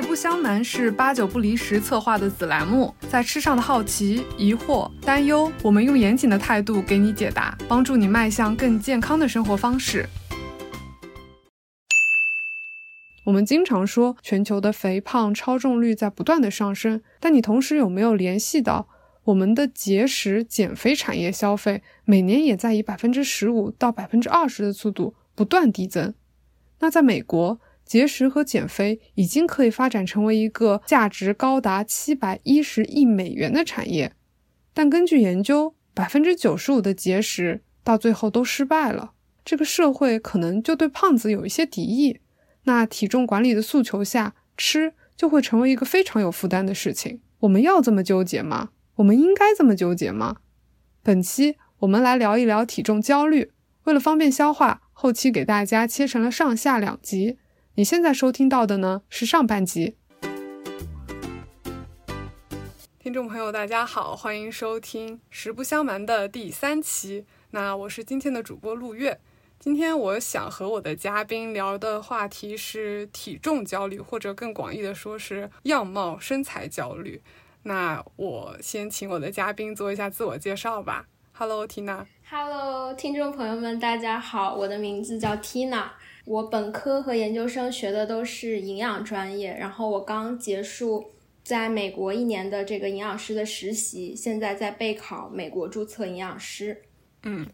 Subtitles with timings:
[0.00, 10.08] 实不相瞒，是八九不离十策划的子栏目，在吃上的好奇、疑惑、担忧，我们用严谨的态度给你解答，帮助你迈向更健康的生活方式。
[13.24, 18.86] 我们经常说全球的肥胖、超重率在不断的上升，但你同时有没有联系到
[19.24, 26.14] 我们的节食减肥产业消费每年也在以百分之十五到百分之二十的速度不断递增？
[26.78, 27.58] 那在美国，
[27.88, 34.12] 节食和减肥已经可以发展成为一个价值高达七百一十亿美元的产业，
[34.74, 39.12] 但根据研究，百分之九十五的节食到最后都失败了。
[39.42, 42.20] 这个社会可能就对胖子有一些敌意。
[42.64, 47.22] 那体重管理的诉求下，吃就会成为一个非常有负担的事情。
[47.40, 48.68] 我们要这么纠结吗？
[48.96, 50.36] 我们应该这么纠结吗？
[51.02, 53.50] 本期我们来聊一聊体重焦虑。
[53.84, 57.38] 为了方便消化，后期给大家切成了上下两集。
[57.78, 59.94] 你现在收听到的呢是上半集。
[62.98, 67.24] 听众朋友，大家好，欢迎收听《实不相瞒》的第三期。
[67.52, 69.20] 那我是今天的主播陆月。
[69.60, 77.22] 今天我想和我的嘉宾聊的话题是体重焦虑，或者更广义的说是样貌身材焦虑。
[77.62, 81.06] 那我先请我的嘉宾做一下自我介绍吧。
[81.32, 82.04] Hello，Tina。
[82.28, 85.84] Hello，听众朋友们，大家好，我的名字叫 Tina。
[86.28, 91.12] 我本科和研究生学的都是营养专业，然后我刚结束
[91.42, 96.82] 在美国一年的这个营养师的实习，现在在备考美国注册营养师。
[97.22, 97.46] 嗯。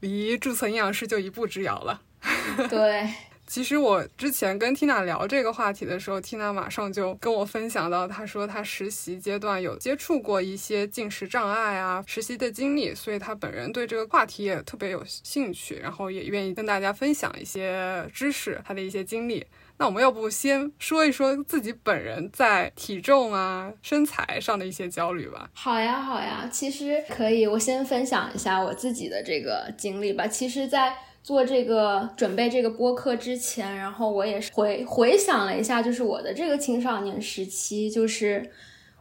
[0.00, 2.02] 离注册营养师就一步之遥了。
[2.68, 3.08] 对，
[3.46, 19.46] 其实我之前跟 Tina 聊这个话题的时候，Tina 马上就跟我分享到，她说她实习阶段有接触过一些进食障碍啊实习的经历，所以她本人对这个话题也特别有兴趣，然后也愿意跟大家分享一些知识，她的一些经历。
[19.78, 25.50] 那我们要不先说一说自己本人在体重啊、身材上的一些焦虑吧？
[25.52, 30.26] 好呀，好呀，其实可以，我先分享一下我自己的这个经历吧。
[30.26, 38.48] 其实，在做这个准备这个播客之前，然后我也是回回想了一下，就是我的这个青少年时期，就是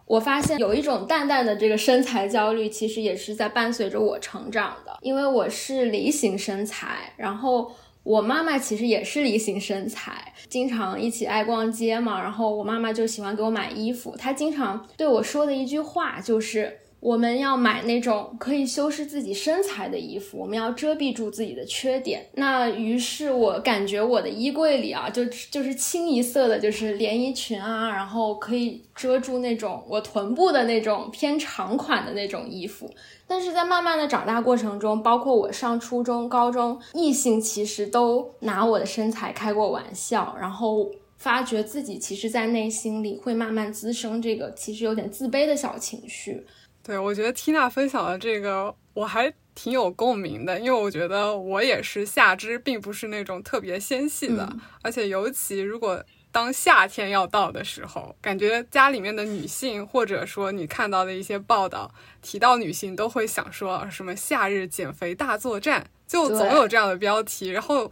[0.08, 7.72] 我发现有一种淡淡的这个身材焦虑，其实也是在伴随着我成长的，因为我是梨形身材，然后。
[8.06, 16.82] 我妈妈其实也是梨形身材，经常一起爱逛街嘛，然后我妈妈就喜欢给我买衣服，她经常对我说的一句话就是。
[17.00, 22.26] 我们要买那种可以修饰自己身材的衣服，我们要遮蔽住自己的缺点。
[22.34, 32.90] 那于是我感觉我的衣柜里啊，就就是清一色的，就是连衣裙啊，然后可以遮住那种我臀部的那种偏长款的那种衣服。
[33.28, 46.44] 但是在慢慢的长大过程中，包括我上初中、高中，异性其实都拿我的身材开过玩笑，然后发觉自己其实，在内心里会慢慢滋生这个其实有点自卑的小情绪。
[46.86, 54.48] 对，我觉得缇娜分享的这个我还挺有共鸣的，因为我觉得我也是下肢并不是那种特别纤细的，
[54.84, 61.92] 而且尤其如果当夏天要到的时候，感觉家里面的女性或者说你看到的一些报道
[62.22, 67.50] 提到女性都会想说什么“夏日减肥大作战”，就总有这样的标题。
[67.50, 67.92] 然后，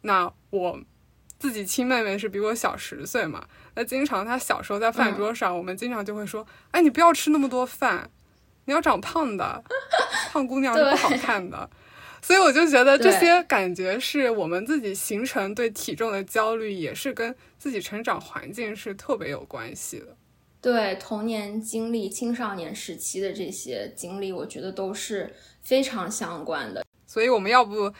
[0.00, 0.80] 那我
[1.38, 8.10] 自己亲妹妹是比我小十岁嘛，那经常她小时候在饭桌上，我们经常就会说：“哎，你不要吃那么多饭。”
[8.64, 9.62] 你要长胖的，
[10.30, 11.68] 胖姑娘是不好看的，
[12.22, 20.16] 所以我就觉得这些感觉是我们自己形成对体重的焦虑，也是跟自己成长环境是特别有关系的。
[20.60, 26.84] 对童年经历、青少年时期的这些经历，我觉得都是非常相关的。
[27.04, 27.92] 所以我们要不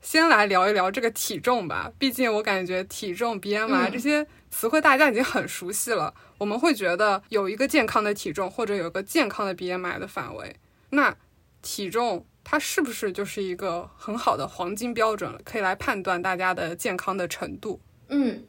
[0.00, 1.92] 先来聊一聊这个体重吧？
[1.98, 6.14] 毕竟我感觉体重、BMI 这些词汇大家已经很熟悉了。
[6.38, 10.56] 我们会觉得有一个健康的体重或者有个健康的 BMI 的范围，
[10.90, 11.14] 那
[11.60, 17.80] 体重它是不是就是一个很好的黄金标准了，可以来判断大家的健康的程度？
[18.08, 18.44] 嗯，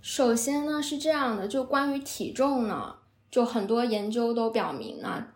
[0.00, 2.96] 首先呢是这样的，就关于体重呢，
[3.30, 5.26] 就很多研究都表明呢，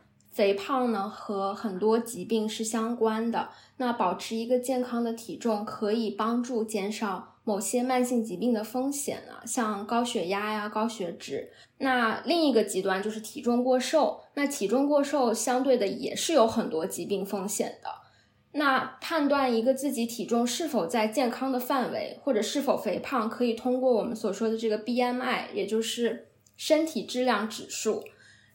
[0.41, 3.51] 肥胖呢和很多疾病是相关的。
[3.77, 7.37] 那保持一个健康的体重可以帮助减少。
[7.45, 11.51] 某些慢性疾病的风险呢，像高血压呀、高血脂。
[11.77, 14.21] 那另一个极端就是体重过瘦。
[14.33, 17.91] 那体重过瘦相对的也是有很多疾病风险的。
[18.53, 28.03] 那判断一个自己体重是否在健康的范围，或者是否肥胖，可以通过我们所说的这个 BMI，也就是身体质量指数。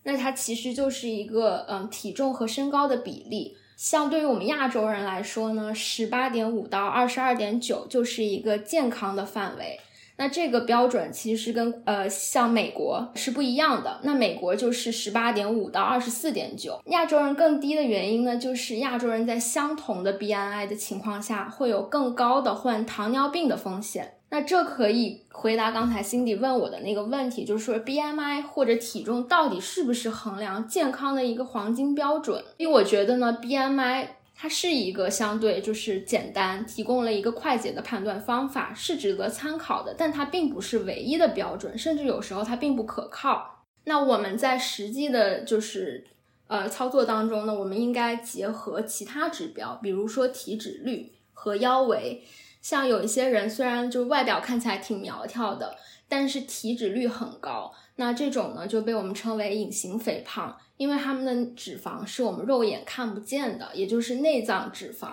[0.05, 3.57] 那它其实就是一个嗯体重和身高的比例。
[3.75, 9.77] 像对于我们亚洲人来说呢，十八点五到二十二点九就是一个健康的范围。
[10.17, 13.99] 那这个标准其实跟呃像美国是不一样的。
[14.03, 24.13] 那美国就是十八点五到二十四点九，亚洲人更低的原因呢，就是亚洲人在相同的 BMI 的情况下，会有更高的患糖尿病的风险。
[24.35, 32.43] 那这可以回答刚才 Cindy 问我的那个问题，就是说 BMI 或者体重到底是不是衡量健康的一个黄金标准？
[32.57, 34.07] 因为我觉得呢，BMI。
[34.35, 39.95] 它是一个相对就是简单，提供了一个快捷的判断方法，是值得参考的。
[39.97, 43.63] 但它并不是唯一的标准，甚至有时候它并不可靠。
[43.85, 46.03] 那我们在实际的，就是
[46.47, 52.21] 呃操作当中呢，我们应该结合其他指标，比如说体脂率和腰围。
[52.65, 55.77] 像有一些人虽然就外表看起来挺苗条的，
[56.09, 60.57] 但是体脂率很高，那这种呢就被我们称为隐形肥胖。
[60.77, 65.09] 因为他们的脂肪是我们肉眼看不见的，也就是内脏脂肪。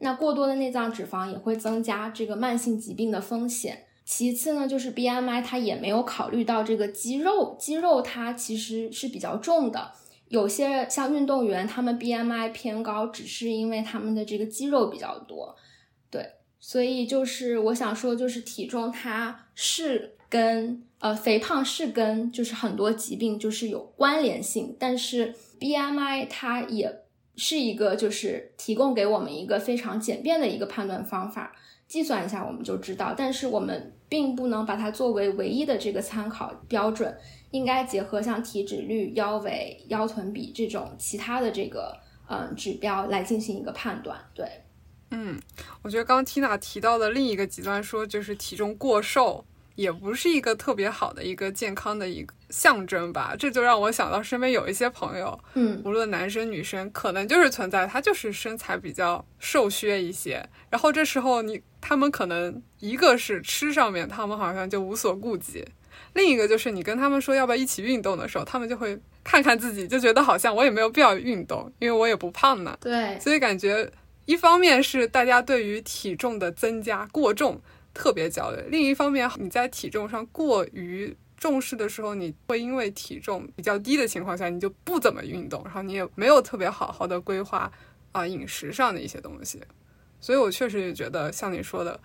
[0.00, 3.84] 那过多的内脏脂肪也会增加这个慢性疾病的风险。
[4.04, 9.92] 其次呢，就是 BMI 它也没有考虑到这个肌肉，肌肉它其实是比较重的。
[10.26, 15.54] 有些像运动员，他们 BMI 偏高，只是因为他们的这个肌肉比较多。
[16.10, 16.28] 对，
[16.62, 20.82] 所以就是我想说，就是体重它是跟。
[21.02, 27.02] 呃，肥胖是跟就是很多疾病就是有关联性，但是 BMI 它也
[27.34, 31.52] 是一个就是提供给我们一个非常简便的一个判断方法，
[31.88, 37.12] 计算一下我们就知道，但是我们并不能把它作为唯一的这个参考标准，
[37.50, 41.98] 应该结合像体脂率、腰围、腰臀比这种其他的这个
[42.28, 44.16] 嗯指标来进行一个判断。
[44.32, 44.46] 对，
[45.12, 45.40] 嗯，
[45.82, 49.44] 我觉得刚 Tina 提到的另一个极端说就是体重过瘦。
[49.74, 65.66] 也不是一个特别好的一个健康的一个象征吧，这就让我想到身边有一些朋友，嗯，无论男生女生，可能就是存在他就是身材比较瘦削一些，然后这时候你他们可能一个是吃上面，他们好像就无所顾忌，
[66.12, 73.90] 另一个就是你跟他们说要不要一起运动的时候，他们就会看看自己，就觉得好像我也没有必要运动，因为我也不胖呢，对，所以感觉
[74.24, 77.60] 一方面是大家对于体重的增加过重。
[77.94, 78.56] 特别焦虑。
[78.70, 87.70] 另一方面，你在体重上过于重视的时候，你会因为体重比较低的情况下，你就不怎么运动，然后你也没有特别好好的规划
[88.12, 89.60] 啊饮食上的一些东西。
[90.22, 92.00] 所以我确实也觉得，像你说的，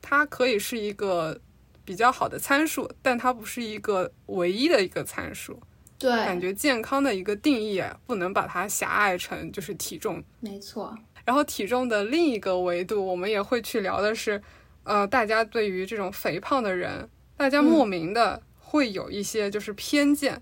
[0.00, 1.40] 它可以是一个
[1.84, 5.60] 比较好的参数，但它不是一个唯一的一个参数。
[5.98, 10.22] 对，感觉健康的一个定义不能把它狭隘成就是体重。
[10.38, 10.96] 没错。
[11.26, 14.42] 然后体重的另一个维度，我们也会去聊的是。
[14.84, 20.40] 呃，大家对于这种肥胖的人，大家莫名的会有一些就是偏见，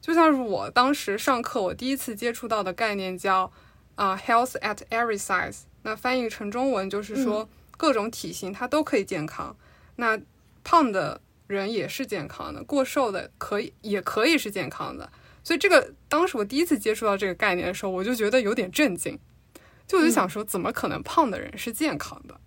[0.00, 3.52] 就像是我当时上课，我第一次接触到的概念叫
[3.94, 5.64] 啊，health at every size。
[5.82, 7.46] 那翻译成中文就是说，
[7.76, 9.54] 各种体型它都可以健康。
[9.96, 10.18] 那
[10.64, 15.12] 胖的人也是健康的，过瘦的可以也可以是健康的。
[15.44, 19.18] 所以这个当时我第一次接触到这个概念的时候，我就觉得有点震惊，
[19.86, 22.38] 就我就想说，怎么可能胖的人是健康的？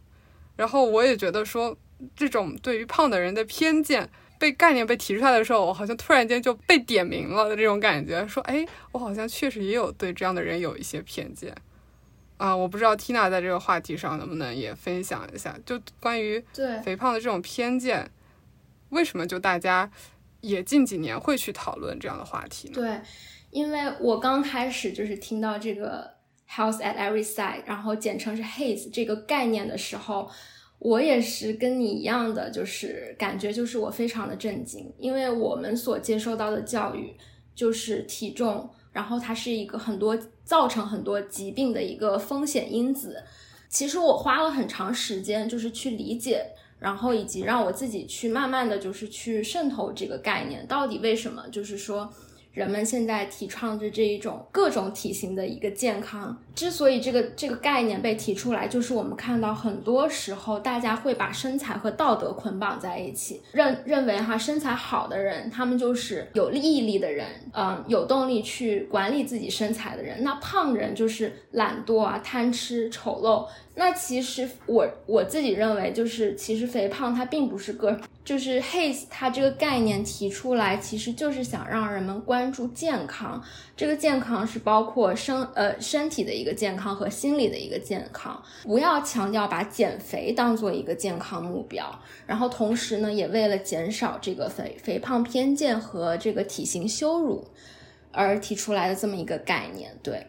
[0.56, 1.78] 然后我也觉得说，
[2.16, 8.28] 这种对于胖的人的偏见被概念被提出来的时候，我好像突然间就被点名了的这种感觉。
[8.28, 11.56] 说，哎，我好像确实也有对这样的人有一些偏见
[12.36, 12.54] 啊！
[12.54, 18.12] 我不知道 Tina 在这个话题上能不能也分享一下，就关于对肥胖的这种偏见，
[18.90, 19.90] 为什么就大家
[20.42, 22.74] 也近几年会去讨论这样的话题呢？
[22.76, 23.00] 对，
[23.52, 26.19] 因为我刚开始就是听到这个。
[26.52, 30.28] Health at every size，然后简称是 HAES 这个概念的时候，
[30.80, 37.16] 我也是跟你一样的，就是感觉就是我非常的震惊，因为我们所接受到的教育
[37.54, 43.24] 就是体重，然后它是一个很多造成很多疾病的一个风险因子。
[43.70, 46.44] 其实我花了很长时间，就是去理解，
[46.80, 52.12] 然后以及让我自己去慢慢的就是去渗透这个概念，到底为什么，就是说。
[52.52, 56.38] 人们现在提倡着这一种各种体型的一个健康。
[56.56, 70.24] 之所以这个这个概念被提出来，就是我们看到很多时候大家会把身材和道德捆绑在一起，认认为哈身材好的人，他们就是有毅力的人，嗯，有动力去管理自己身材的人。
[70.24, 73.48] 那胖人就是懒惰啊、贪吃、丑陋。
[73.76, 77.98] 那其实我我自己认为，就是其实肥胖它并不是个。
[78.30, 83.44] 就是 HAES 它这个概念提出来，其实就是想让人们关注健康。
[83.76, 88.40] 这个健康是包括身呃身体的一个健康和心理的一个健康。
[88.62, 97.48] 不要强调把减肥当做一个健康目标，然后同时呢，也为了减少这个肥肥胖偏见和这个体型羞辱
[98.12, 99.98] 而提出来的这么一个概念。
[100.04, 100.28] 对，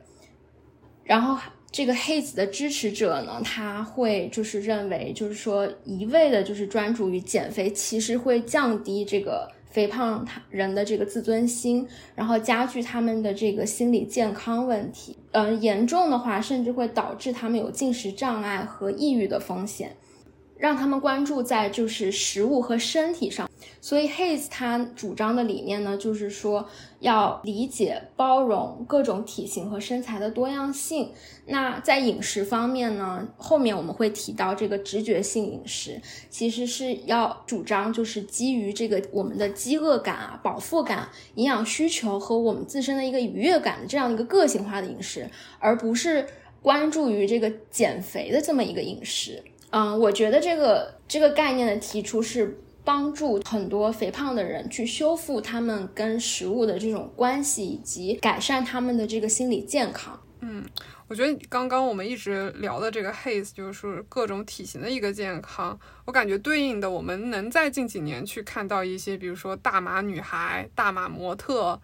[1.05, 1.37] 然后
[1.73, 11.87] 这个黑子的支持者呢，他会就是认为，就是说一味的就是专注于减肥，其实会降低这个肥胖他人的这个自尊心，
[12.17, 15.17] 然后加剧他们的这个心理健康问题。
[15.31, 19.95] 嗯，严重的话，甚至会导致他们有进食障碍和抑郁的风险。
[20.61, 23.49] 让他们关注在就是食物和身体上，
[23.81, 31.13] 所以 Hays 他主张的理念呢，就是说要理解包容各种体型和身材的多样性。
[31.47, 35.99] 那在饮食方面呢，后面我们会提到这个直觉性饮食，
[36.29, 46.27] 其实是要主张就是基于这个我们的饥饿感啊、饱腹感、营养需求和我们自身的一个愉悦感的这样一个个性化的饮食，而不是
[46.61, 49.43] 关注于这个减肥的这么一个饮食。
[49.71, 60.21] 嗯，我觉得这个这个概念的提出是帮助很多肥胖的人去修复他们跟食物的这种关系，以及改善他们的这个心理健康。
[60.41, 60.65] 嗯，
[61.07, 71.81] 我觉得刚刚我们一直聊的这个 haze 就是各种体型的一个健康，我感觉对应的我们能在近几年去看到一些，比如说大码女孩、大码模特，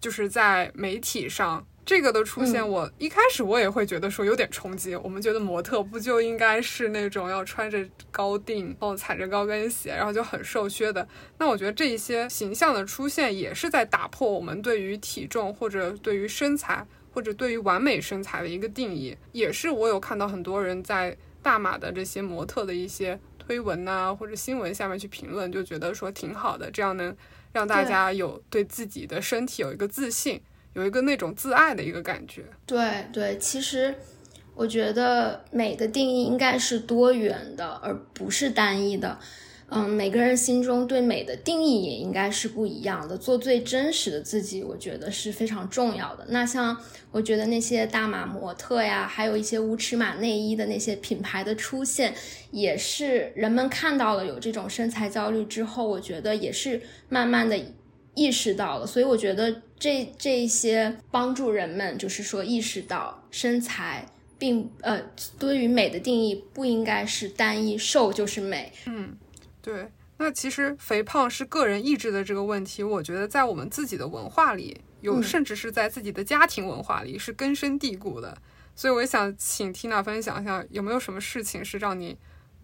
[0.00, 1.66] 就是在媒体上。
[1.84, 4.96] 这个的出现，我一开始我也会觉得说有点冲击。
[4.96, 11.06] 我们觉得模特不就应该是那种要穿着高定，然后踩着高跟鞋，然后就很瘦削的？
[11.38, 19.14] 那我觉得这一些形象的出现，也是在打破我们对于体重或者对于身材或者对于完美身材的一个定义。
[19.32, 27.14] 也是我有看到很多人在大码的这些模特的一些推文呐或者新闻下面去评论，就觉得说挺好的，这样能
[27.52, 30.40] 让大家有对自己的身体有一个自信。
[30.74, 33.94] 有一个那种自爱的一个感觉，对对，其实
[34.54, 39.18] 我觉得美的定义应该是多元的，而不是单一的。
[39.70, 43.16] 嗯，每个人心中对美的定义也应该是不一样的。
[43.16, 46.26] 做最真实的自己，我觉得是非常重要的。
[46.28, 46.76] 那像
[47.10, 52.14] 我觉得那些大码模特呀，还有一些无尺码内衣的那些品牌的出现，
[52.50, 57.58] 也是人们看到了有这种身材焦虑之后，我觉得也是慢慢的。
[58.14, 64.06] 意识到了，所以我觉得这这些帮助人们，就是说意识到身材
[64.38, 65.02] 并呃，
[65.38, 68.72] 对于美的定义不应该是单一，瘦就是美。
[68.86, 69.16] 嗯，
[69.60, 69.88] 对。
[70.16, 78.38] 那其实肥胖是个人意志的这个问题，我觉得在我们自己的文化里有，甚至是在自己的家庭文化里是根深蒂固的。
[78.76, 82.16] 所以我也想请 Tina 分享一下，有没有什么事情是让你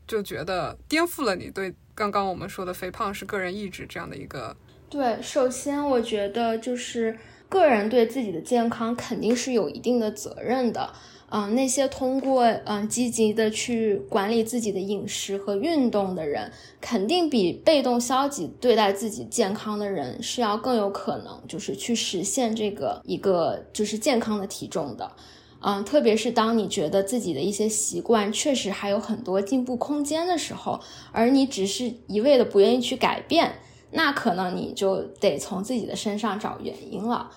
[0.06, 4.56] 就觉得颠覆了你对刚刚我们说的肥胖是个人意志这样的一个。
[4.90, 7.16] 对，首先我觉得就是
[7.48, 10.90] 个人对自己的健康肯定是有一定的责任的。
[11.28, 25.08] 嗯，那些通过嗯积极的去管理自己的饮食和运动的人，肯定比被动消极对待自己健康的人是要更有可能就是去实现这个一个就是健康的体重的。
[25.60, 30.80] 嗯，特别是当你觉得自己的一些习惯确实还有很多进步空间的时候，
[31.12, 33.52] 而你只是一味的不愿意去改变。
[33.92, 37.30] 那可能你就得从自己的身上找原因了，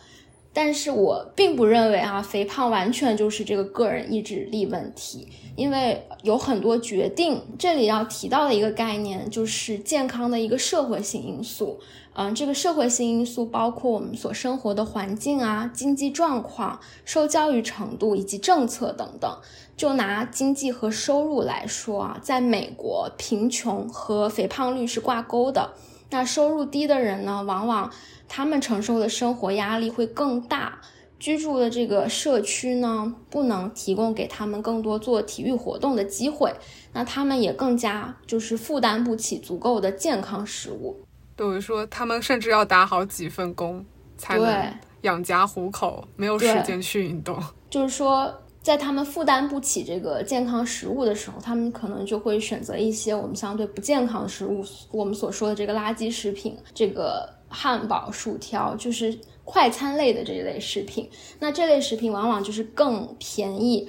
[0.53, 7.41] 但是我并不认为啊，肥胖完全就是这个个人意志力问题，因为有很多决定。
[7.57, 11.79] 这里要提到的一个概念就是健康的一个社会性因素。
[12.15, 19.36] 嗯，这个社会性因素包括我们所生活的环境啊、经济状况、受教育程度以及政策等等。
[19.75, 25.72] 就拿经济和收入来说啊，在美国，贫穷和肥胖率是挂钩的。
[26.13, 27.91] 那收入低的人呢，往往
[28.29, 30.79] 他们承受的生活压力会更大，
[31.17, 36.53] 居住的这个社区呢，不能提供给他们更多做体育活动的机会，
[36.93, 41.03] 那他们也更加就是负担不起足够的健康食物。
[41.36, 43.84] 等于说，他们甚至要打好几份工
[44.15, 47.41] 才能养家糊口，没有时间去运动。
[47.72, 48.32] 就是说。
[48.63, 61.10] 在他们负担不起这个健康食物的时候，他们可能就会选择一些我们相对不健康的食物，我们所说的这个垃圾食品，这个汉堡、薯条，就是快餐类的这一类食品。
[61.39, 63.86] 那这类食品往往就是更便宜，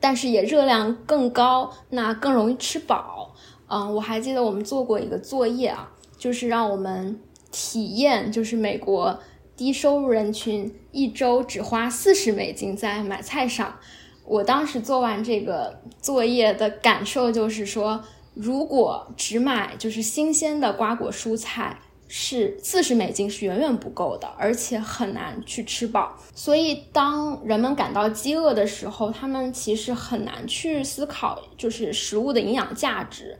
[0.00, 3.32] 但是也热量更高，那更容易吃饱。
[3.68, 7.20] 嗯，我还记得我们做过一个作业啊，就是让我们
[7.52, 9.16] 体验，就是美国
[9.56, 13.78] 低收入人群一周只花四十美金在买菜上。
[14.26, 18.02] 我当时做完这个作业的感受就是说，
[18.34, 21.78] 如果只买就是新鲜的瓜果蔬菜，
[22.08, 26.16] 是四十美金是远远不够的，而且很难去吃饱。
[26.34, 33.38] 所以，当人们感到饥饿的时候，他们其实很难去思考就是食物的营养价值。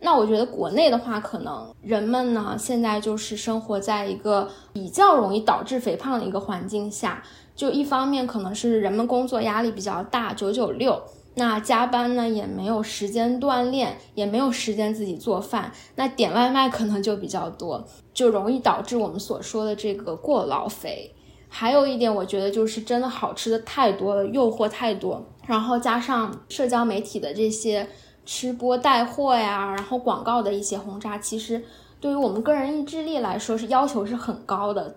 [0.00, 7.22] 那我觉得国内的话，可能人们呢现在就是生活在一个比较容易导致肥胖的一个环境下。
[7.58, 11.02] 就一方面可能是人们工作压力比较大，九九六，
[11.34, 17.84] 那加班呢也没有时间锻炼，也没有时间自己做饭，那点外卖可能就比较多，
[18.14, 21.12] 就容易导致我们所说的这个过劳肥。
[21.48, 27.88] 还有一点，我觉得就是真的好吃的太多了，诱惑太多，然后加上社交媒体的这些
[28.24, 31.60] 吃播带货呀，然后广告的一些轰炸，其实
[31.98, 34.94] 对于我们个人意志力来说是要求是很高的。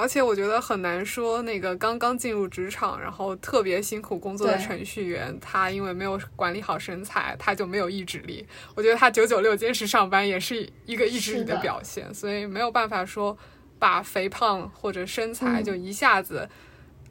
[0.00, 8.46] 而且我觉得很难说，那个刚刚进入职场，然后特别辛苦工作的程序员，他因为没有管理好身材，他就没有意志力。
[8.74, 13.36] 我觉得他九九六坚持上班也是一个意志力的表现，所以没有办法说。
[13.80, 16.46] 把肥胖或者身材就一下子，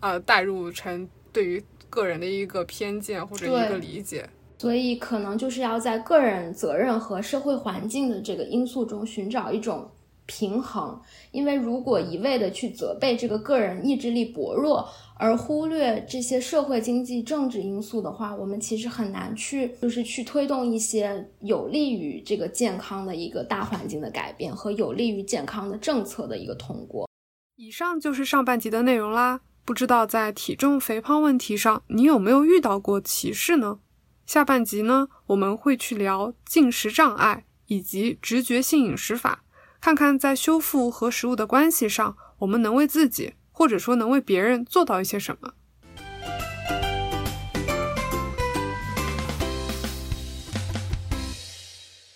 [0.01, 4.29] 呃，带入成对于个人的一个偏见或者一个理解，
[4.59, 9.89] 所以可能就是要在个人责任和社会环境的这个因素中寻找一种。
[10.29, 27.09] 平衡，因为如果一味的去责备这个个人意志力薄弱，而忽略这些社会经济政治因素的话，我们其实很难去就是去推动一些有利于这个健康的一个大环境的改变和有利于健康的政策的一个通过。
[27.55, 29.41] 以上就是上半集的内容啦。
[29.65, 33.79] 不知道在体重肥胖问题上，你有没有遇到过歧视呢？
[34.25, 39.43] 下半集呢，我们会去聊进食障碍以及直觉性饮食法。
[39.81, 45.53] 看看在修复和食物的关系上，我们能为自己，或者说能为别人做到一些什么。